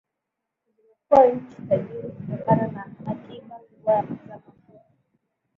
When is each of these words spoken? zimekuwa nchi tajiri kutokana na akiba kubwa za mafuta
zimekuwa 0.73 1.25
nchi 1.31 1.61
tajiri 1.69 2.09
kutokana 2.09 2.67
na 2.67 2.83
akiba 3.07 3.55
kubwa 3.55 4.01
za 4.27 4.27
mafuta 4.27 4.81